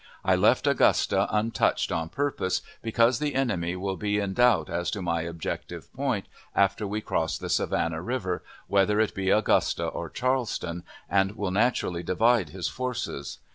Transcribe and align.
I 0.25 0.35
left 0.35 0.65
Augusta 0.65 1.27
untouched 1.29 1.91
on 1.91 2.09
purpose, 2.09 2.63
because 2.81 3.19
the 3.19 3.35
enemy 3.35 3.75
will 3.75 3.97
be 3.97 4.17
in 4.17 4.33
doubt 4.33 4.67
as 4.67 4.89
to 4.89 5.01
my 5.03 5.21
objective 5.21 5.93
point, 5.93 6.25
after 6.55 6.87
we 6.87 7.01
cross 7.01 7.37
the 7.37 7.49
Savannah 7.49 8.01
River, 8.01 8.41
whether 8.65 8.99
it 8.99 9.13
be 9.13 9.29
Augusta 9.29 9.85
or 9.85 10.09
Charleston, 10.09 10.83
and 11.07 11.33
will 11.33 11.51
naturally 11.51 12.01
divide 12.01 12.49
his 12.49 12.67
forces. 12.67 13.37